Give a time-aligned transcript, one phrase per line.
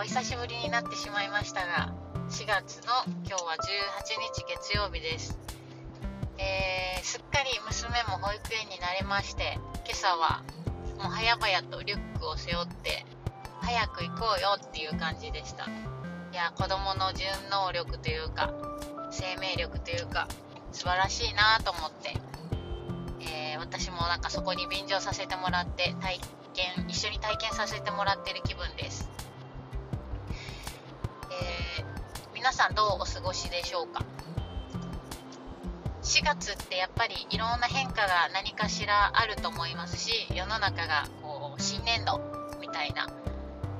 [0.00, 1.92] お久しぶりになってしまいましたが
[2.30, 5.38] 4月の今日は18日月曜日です、
[6.38, 10.42] えー、すっかり娘も保育園になれまして今朝は
[10.96, 13.04] もう早々とリュックを背負って
[13.60, 15.66] 早く行こうよっていう感じでした。
[15.66, 15.68] い
[16.32, 17.28] や子供の順
[17.68, 18.54] 応力というか
[19.10, 20.28] 生命力というか
[20.72, 22.16] 素晴らしいなと思って、
[23.20, 26.18] えー、私もなんかそこに便乗させてもらって体
[26.54, 29.10] 験一緒に体験させてもらってる気分です。
[32.40, 34.02] 皆さんどうお過ごしでしょうか
[36.02, 42.18] ？4月ってやっぱりいろんな変化が何かしらあると思いますし世の中がこう新年度
[42.58, 43.08] みたいな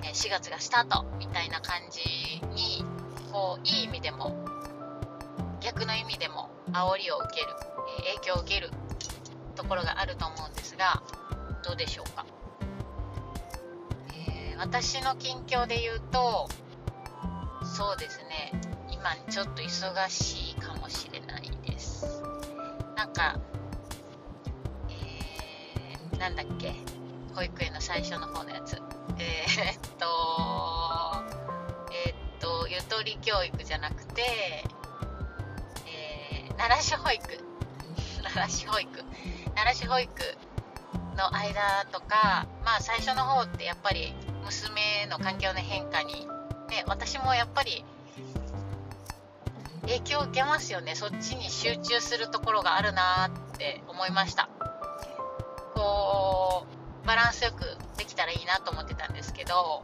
[0.02, 2.02] 4月がスタートみたいな感じ
[2.48, 2.84] に
[3.32, 4.36] こういい意味でも
[5.62, 7.46] 逆の意味でも煽りを受ける
[8.12, 8.68] 影響を受ける
[9.56, 11.02] ところがあると思うんですが
[11.64, 12.26] どうでしょうか、
[14.28, 16.46] えー、私の近況で言うと
[17.72, 18.52] そうですね。
[18.90, 22.22] 今ちょっと忙しいかもしれないです。
[22.96, 23.38] なんか
[24.88, 26.74] えー、なんだっけ？
[27.34, 28.76] 保育園の最初の方のやつ。
[29.18, 30.06] えー、っと
[32.06, 34.22] えー、っとゆとり教育じゃなくて
[35.86, 37.22] えー、奈良市保育。
[38.24, 39.04] 奈良市保育。
[39.54, 40.12] 奈良市保育
[41.16, 44.12] の間とかまあ最初の方ってやっぱり
[44.44, 46.26] 娘の環境の変化に
[46.70, 47.84] ね、私もやっぱり
[49.82, 50.94] 影響を受けますよね。
[50.94, 54.48] そっちに集中するところがあるなって思いました。
[55.74, 56.66] こ
[57.04, 57.64] うバランスよく
[57.96, 59.82] できたらいいなと思ってたんですけど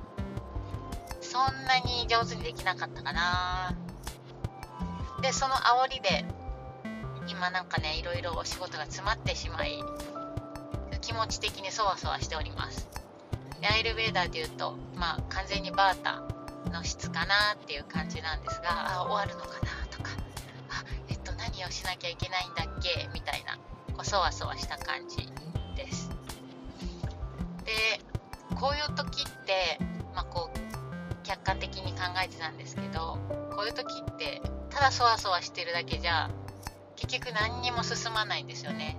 [1.21, 3.75] そんなに上手にできなかったかな
[5.23, 6.25] でその煽りで
[7.29, 9.83] 今なんかねいろいろお仕事が詰まってしまい
[11.01, 12.89] 気持ち的にそわそわしております。
[13.69, 16.23] アイルベーダーでいうと、まあ、完全にバータ
[16.71, 20.11] の質かなっていう感じなんですがあ終わるのかなとか
[20.71, 23.57] あえっと何をしなきゃいけないんだっけみたいな
[23.95, 25.29] こうそわそわした感じ
[25.77, 26.11] です。
[27.65, 28.01] で
[28.55, 29.79] こういう時って、
[30.15, 33.19] まあ、こう客観的に考えてたんですけど
[33.55, 34.41] こういう時って
[34.71, 36.31] ただそわそわしてるだけじゃ
[36.97, 38.97] 結局何にも進まないんですよね。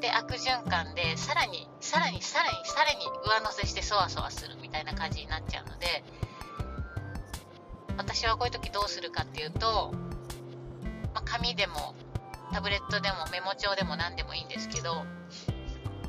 [0.00, 6.04] で悪循環でさらにさらにさらにさらに上乗せしてそわそわするみたいな感じになっちゃうので
[7.96, 9.92] 私はこういう時どうするかっていうと、
[11.14, 11.94] まあ、紙でも
[12.52, 15.04] タブレットでもメモ帳でも何でもいいんですけど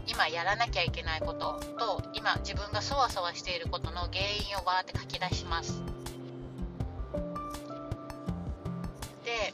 [0.08, 5.84] 今やらなきゃいけないことと今自分がそわそわしていることの原因をバーって書き出します。
[9.26, 9.54] で、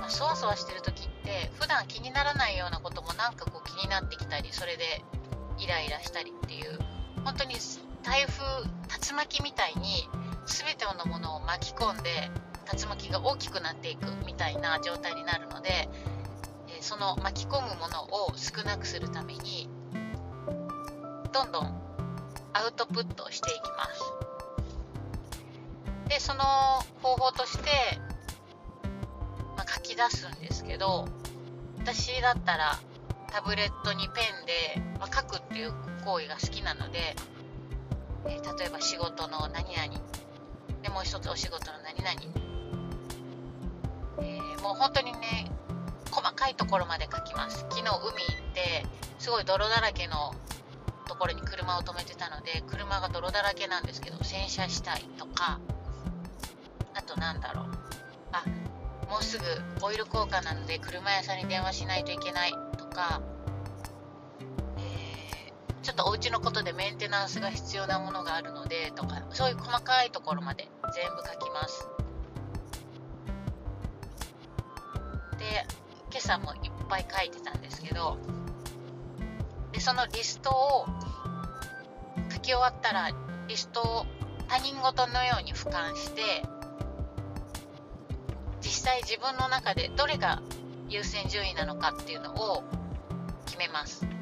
[0.00, 5.04] まあ、そわそわしてる時って普段気にならないようなこともなんかこう気になってきたりそれで
[5.58, 6.78] イライラしたりっていう
[7.24, 7.54] 本当に
[8.02, 10.08] 台風竜巻みたいに
[10.50, 12.30] 全てのものを巻き込んで
[12.72, 15.88] 竜巻が大きくなっていくみたいな状態になるので、
[16.68, 19.68] えその巻き込むものを少なくするために
[21.32, 21.80] どんどん
[22.52, 24.20] アウトプットしていきます。
[26.08, 26.42] でその
[27.02, 27.70] 方法として、
[29.56, 31.06] まあ、書き出すんですけど
[31.78, 32.78] 私だったら
[33.30, 35.72] タブレットにペンで、まあ、書くっていう
[36.04, 37.14] 行為が好きなので、
[38.26, 40.10] えー、例えば仕事の何々
[40.90, 42.10] もう一つお仕事の何々、
[44.22, 45.50] えー、もう本当にね
[46.10, 47.60] 細かいところまで書きます。
[47.70, 47.94] 昨日海行っ
[48.54, 48.86] て
[49.18, 50.34] すごい泥だらけの
[51.08, 55.60] ところに車を止めてたので車が泥だらけなんですけど洗車したいとか。
[56.92, 57.64] あとなんだろう。
[58.32, 58.44] あ
[59.08, 59.44] もうすぐ
[59.82, 63.20] オイル交換なので車屋さんに電話しないといけないとか。
[65.90, 71.88] ちょっとお家のことでメンテナンスが必要なものがあるのでとかそういう細かいところまで全部書きます。
[75.36, 75.66] で
[76.12, 78.18] 今朝もいっぱい書いてたんですけど
[79.72, 80.86] でそのリストを
[82.32, 83.10] 書き終わったら
[83.48, 84.06] リストを
[84.46, 86.22] 他人事のように俯瞰して
[88.60, 90.40] 実際自分の中でどれが
[90.88, 92.62] 優先順位なのかっていうのを
[93.46, 94.19] 決めます。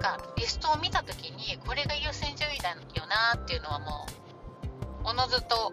[0.00, 4.06] まあ、というかリストを見た時にこれが優先順位だよなっていうのはも
[5.04, 5.72] うおのずと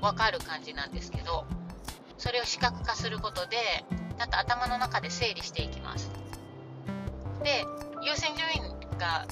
[0.00, 1.44] 分かる感じなんですけど
[2.18, 3.56] それを視覚化することで
[4.18, 6.10] なんと頭の中で整理していきます。
[7.42, 7.64] で
[8.02, 9.26] 優先順位が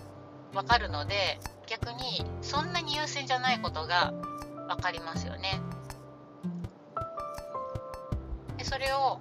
[0.53, 4.13] 分かるので逆にそんなに優先じゃないことが
[4.69, 5.61] 分かりますよね。
[8.59, 9.21] でそれを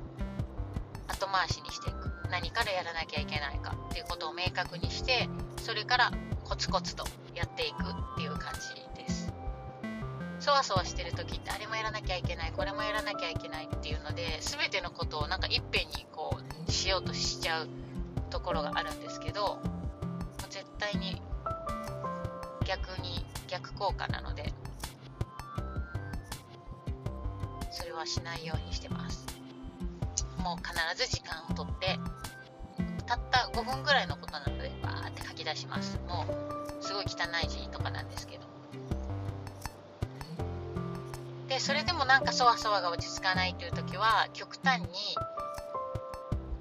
[1.07, 2.10] 後回しにしていく。
[2.31, 6.11] 何からやらなきゃいけないかっていうことを明確にしてそれから
[6.45, 7.03] コツコツと
[7.35, 9.33] やっていくっていう感じです。
[10.39, 16.35] そわそわしてる時ってあれもやらなきゃいけないこれもやらなきゃいけないっていうので全てのことをなんかいっぺんにこ
[16.67, 17.67] うしようとしちゃう
[18.31, 19.59] ところがあるんですけど
[20.49, 21.21] 絶対に
[22.65, 24.51] 逆に逆効果なので
[27.71, 29.40] それはしないようにしてます。
[30.41, 31.99] もう必ず時間をとって
[33.05, 35.99] たった5分ぐらいのことなのでバーって書き出します。
[36.07, 36.25] も
[36.79, 38.43] うすごい汚い字とかなんですけど。
[41.47, 44.87] でそれでもなんかそわそわが落ち着かないという時は極端に、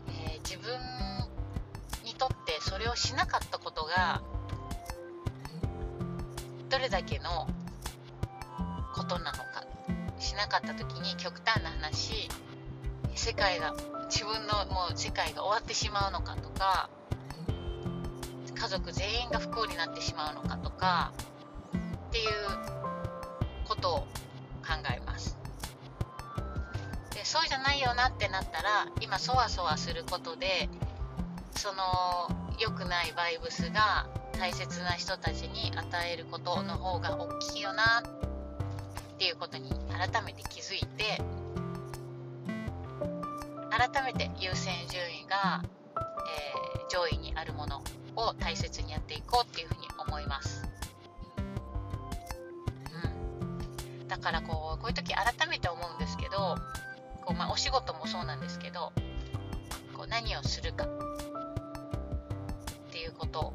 [0.08, 0.76] えー、自分
[2.04, 4.20] にとってそれをしなかったことが
[6.68, 7.46] どれだけの
[8.94, 9.64] ことなのか
[10.18, 12.28] しなかった時に極端な話
[13.20, 13.74] 世界が
[14.08, 16.88] 自分のもう世界が終わってしまうのかとか
[18.54, 21.12] 家族全員が不幸になってしまうのかとか
[22.08, 22.28] っていう
[23.68, 24.06] ことを考
[24.96, 25.36] えます。
[27.14, 30.70] でそうじゃないよなってなったら今そわそわすることで
[31.54, 41.20] その良くないバイブスが大切な人たちに与えることの方が大きいよなっていうことに改めて気づいて
[43.70, 45.62] 改めて優先順位が、
[45.96, 47.82] えー、上位にあるもの
[48.16, 50.64] を大切にやっていこうっていうふうに思います。
[54.00, 56.56] うん、だからこうこういう時改めて思うんですけど
[57.24, 58.92] こう、まあ、お仕事もそうなんですけど
[59.96, 60.88] こう何をするかっ
[62.90, 63.52] ていうこと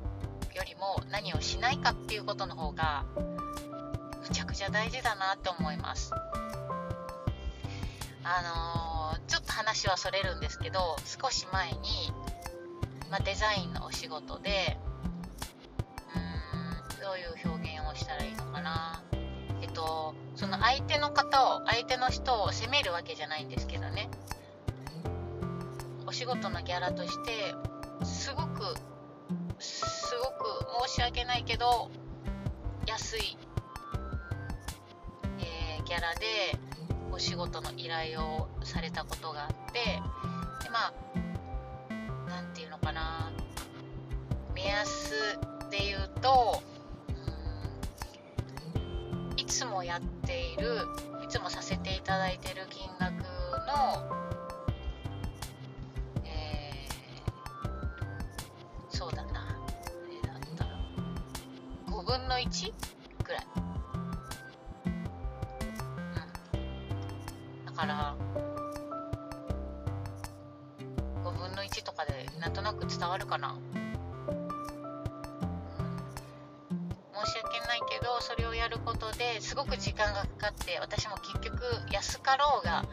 [0.56, 3.06] よりも何をしないかっていうことの方が
[4.22, 6.12] むちゃくちゃ大事だなって思います。
[8.24, 8.85] あのー、
[9.56, 11.78] 話はそれるんですけど少し前に、
[13.10, 14.78] まあ、デザインのお仕事で
[16.14, 19.02] うーんどういう表現をしたらいいのかな。
[19.62, 24.10] えっとその相手の方を相手の人を責めるわけじゃないんですけどね。
[26.06, 27.56] お仕事のギャラとして
[28.04, 28.76] すごく
[29.60, 30.32] すご
[30.84, 31.90] く申し訳ないけど
[32.86, 33.38] 安い、
[35.40, 36.26] えー、ギャラで
[37.16, 39.80] お仕事の依頼をされたことがあって
[40.64, 40.94] でまあ
[42.28, 43.32] 何て言うのかな。
[44.54, 45.14] 目安
[45.72, 46.62] で言うと
[48.76, 50.80] うんいつもやっている
[51.24, 53.14] いつもさせていただいてる金額
[53.66, 54.16] の
[62.06, 62.72] 分の1
[63.24, 63.42] ぐらい、
[79.36, 81.62] ですごく時間がかかって私も結局
[81.92, 82.84] 安かろうが、あ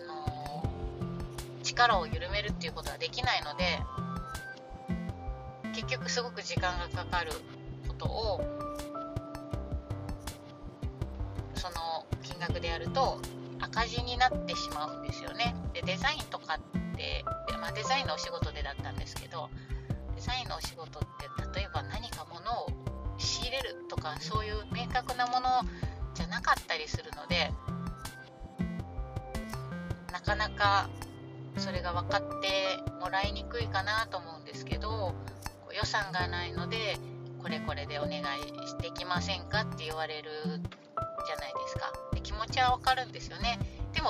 [0.00, 3.78] のー、力を緩めるっていうことはできないので
[5.74, 7.32] 結局すごく時間がかかる
[7.86, 8.40] ことを
[11.54, 13.20] その金額でやると
[13.60, 15.54] 赤字になってしまうんですよね。
[15.74, 17.24] でデザインとかって、
[17.60, 19.50] まあ、デザインのお仕事でだったんですけど
[20.16, 21.02] デザインのお仕事っ
[21.52, 22.70] て例えば何かものを
[23.48, 25.48] 仕入れるとかそういう明確なもの
[26.14, 27.50] じゃなかったりするので
[30.12, 30.90] なかなか
[31.56, 35.14] それが分かってもらいにくいかなと思うんですけど
[35.74, 36.98] 予算がないので
[37.40, 38.22] これこれでお願い
[38.82, 41.92] できませんかって言われるじゃないですか。
[42.12, 43.58] で気持ちはわかるんですよね。
[43.92, 44.08] でも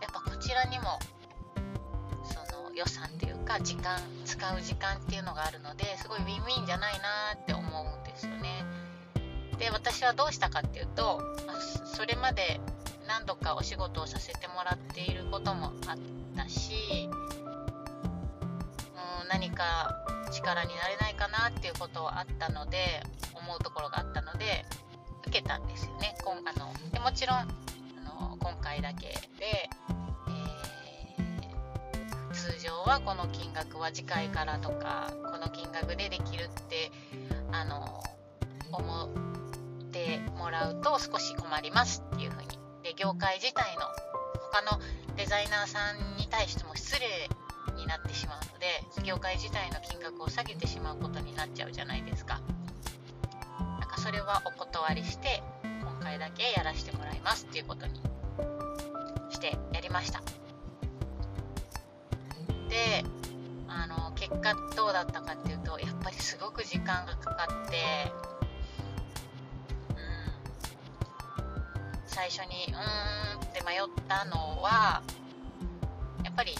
[0.00, 0.98] やっぱこちらにも
[2.24, 6.95] その予算っていうか時間使う時間っていうのがあるのですごいウィンウィンじゃない
[10.06, 11.20] はどうしたかっていうと
[11.84, 12.60] それまで
[13.08, 15.98] 何度かお仕事をさせてもらっていることもあっ
[16.36, 17.10] たしう
[19.24, 23.02] ん何か力になれないかなっていうことはあったので
[23.34, 24.64] 思うところがあったので
[25.26, 26.14] 受けたんですよね。
[26.22, 27.46] 今あのでもちろんあ
[28.04, 29.16] の今回だけで、
[31.18, 36.92] えー、通常はこの金額は次回からとかこの金額でできるって
[37.50, 38.04] あの
[38.72, 39.08] 思っ
[39.96, 42.48] てもらうと少し困りますっていうふうに
[42.82, 43.82] で業界自体の
[44.52, 44.80] 他の
[45.16, 47.06] デザイナーさんに対しても失礼
[47.76, 48.66] になってしまうので
[49.04, 52.40] 業界自体の金額を下げてしまうことになっちゃうじゃないですか
[53.80, 58.00] なんかそれはお断りして今回だけやらせてもらいますっていうことに
[59.30, 60.20] してやりました
[62.68, 63.04] で
[63.68, 68.12] あの結果どうだったかっていうとやっぱりすごく時間がかかって
[72.16, 72.78] 最初にうー
[73.36, 75.02] んって迷ったのは
[76.24, 76.54] やっぱり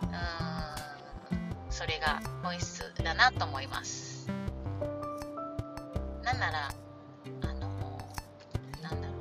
[0.00, 0.12] うーん
[1.70, 4.26] それが本質だなと思います。
[6.22, 6.70] なんなら
[7.42, 7.68] あの
[8.82, 9.14] なんだろ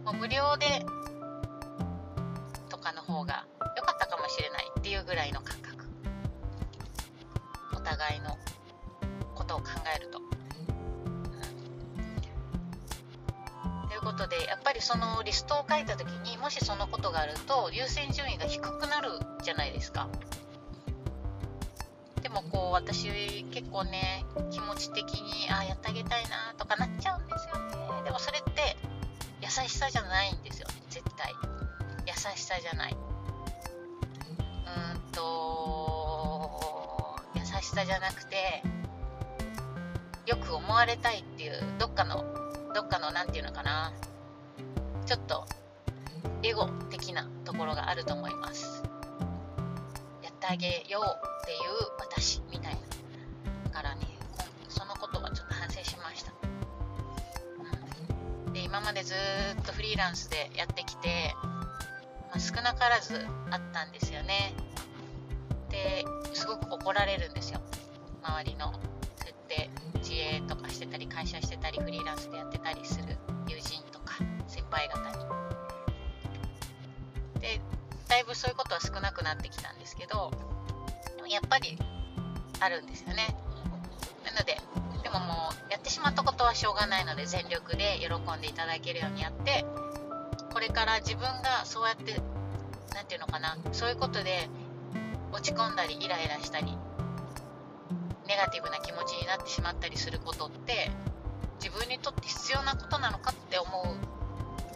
[0.00, 0.04] う。
[0.04, 0.82] もう無料で
[2.70, 3.44] とかの方が
[3.76, 5.84] 良かったかもしれないっていうぐらいの感覚。
[7.76, 8.34] お互いの
[9.34, 10.39] ことを考えると。
[14.20, 19.08] ことでやっぱりそのリストを書いた時にもしそのことがあると優先順位が低くなる
[19.42, 20.08] じゃないですか。
[22.20, 23.08] でもこう私
[23.50, 27.54] 結構ね気持ち的にあやってあげたいなとかなっちゃうんですよ
[27.98, 28.04] ね。
[28.04, 28.76] でもそれって
[29.40, 30.66] 優しさじゃないんですよ。
[30.90, 31.32] 絶対。
[32.06, 32.92] 優しさじゃない。
[32.92, 32.96] う
[34.98, 38.62] んと優しさじゃなくて
[40.26, 42.22] よく思われたいっていうどっかの
[42.74, 43.94] どっかの何て言うのかな。
[45.10, 45.44] ちょっと
[46.44, 48.84] エゴ的なところがあると思います。
[50.22, 51.58] やってあげようっていう
[51.98, 52.78] 私みたいな
[53.64, 54.06] だからね
[54.68, 56.32] そのことはちょっと反省しました、
[58.46, 59.14] うん、で今までず
[59.60, 64.54] っとフリーランスでやってきて、まあ、少なからずあったんですよね。
[65.70, 67.60] ですごく怒られるんですよ。
[68.22, 68.72] 周りの
[69.16, 73.09] 設定自営とかしてたり会社してたりフリーランスでやってたりする
[74.90, 75.24] 先輩方
[77.34, 77.60] にで
[78.08, 80.32] だいぶそういうことは少なくなってきたんですけど
[81.28, 81.78] やっぱり
[82.58, 83.34] あるんですよね。
[84.24, 84.58] なので
[85.02, 89.64] でももうやってしまったことはしょうがないので全力で喜んでいただけるようにやって
[90.52, 92.20] これから自分がそうやって
[92.92, 94.48] 何て言うのかなそういうことで
[95.32, 96.76] 落ち込んだりイライラしたり
[98.26, 100.90] ネガティブな気持ちになってしまったりすることって
[101.62, 104.09] 自分にとって必要なことなのかって思う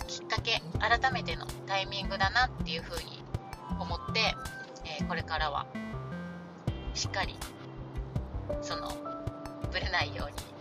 [0.06, 3.22] きっかけ改めてのタイミングだなっていうふうに
[3.80, 4.34] 思って、
[5.00, 5.66] えー、これからは
[6.94, 7.36] しっかり
[8.62, 8.88] その
[9.72, 10.54] ぶれないように。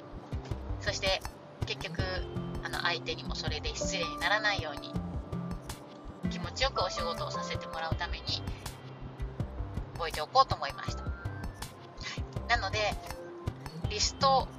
[0.83, 1.21] そして
[1.65, 2.01] 結局
[2.61, 4.91] あの相手にもそれで失礼にならないように
[6.29, 8.43] 気持ちよくお仕事をさせてもらうために
[9.93, 12.79] 覚えておこうと思いました、はい、なので
[13.89, 14.49] リスト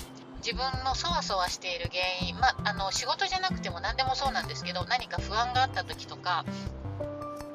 [0.44, 6.44] 自分のそわそわしている原因、まあ、の仕事じゃなくても何でもそうなんですけど何か不安があった時とか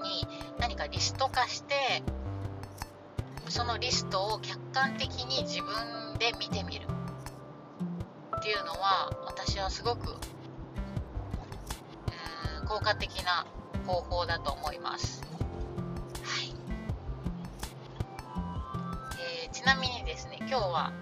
[0.01, 0.27] に
[0.59, 1.75] 何かリスト化して
[3.47, 6.87] そのリストを客観的に自分で見てみる
[8.37, 10.15] っていうのは私はすごく
[12.67, 13.45] 効果的な
[13.85, 15.23] 方法だと思います。
[16.23, 16.55] はい
[19.43, 20.93] えー、ちなみにですね今日は、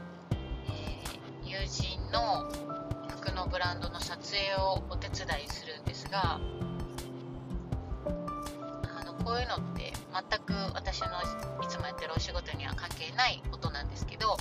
[1.59, 2.45] 友人の
[3.09, 6.39] 服のブランドの撮影をお手伝いするんですが
[8.05, 11.07] あのこういうのって全く私の
[11.63, 14.37] いつもやってるお仕事には関係ないことなんですけど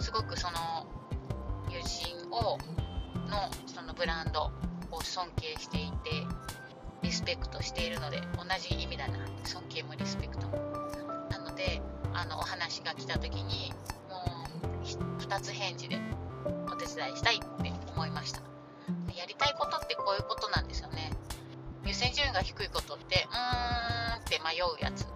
[0.00, 0.86] すごくその
[1.70, 2.58] 友人を
[3.28, 4.50] のそのブランド
[4.90, 6.26] を尊敬していて
[7.02, 9.18] リスペクトしているので同じ意味だな。
[9.44, 10.58] 尊敬もリスペクトも。
[11.30, 11.80] なので
[12.12, 13.72] あのお話が来た時に
[14.94, 15.98] 2つ返事で
[16.70, 18.40] お手伝いしたいって思いました。
[19.16, 21.10] やりたいことってこういうことなんですよね。
[21.84, 25.06] 優先順位が低いことってうーんって迷うやつ。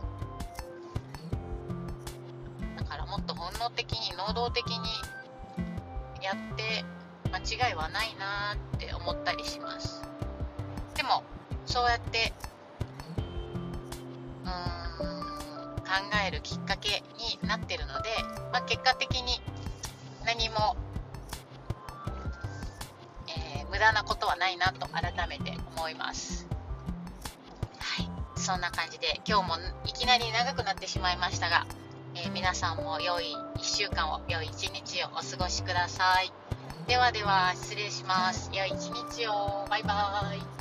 [2.77, 4.79] だからもっと本能的に能動的に
[6.23, 6.85] やって
[7.31, 10.03] 間違いはないなって思ったりします。
[10.97, 11.23] でも
[11.67, 12.33] そうやって
[14.45, 15.91] うーん考
[16.27, 18.11] えるきっかけになってるので、
[18.53, 19.41] まあ、結果的に
[20.41, 20.75] 何も、
[23.29, 26.47] えー、無駄なことはないなと改めて思います。
[27.79, 28.41] はい。
[28.41, 29.55] そんな感じで今日も
[29.85, 31.67] いきなり長くなってしまいましたが、
[32.15, 36.33] えー、皆さんも良い1週間を良い1日をお過ごしください。
[36.87, 38.51] ではでは失礼します。
[38.55, 39.67] 良い一日を。
[39.69, 40.60] バイバーイ。